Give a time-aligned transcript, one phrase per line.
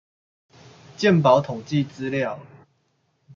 [0.97, 2.39] 健保統計資料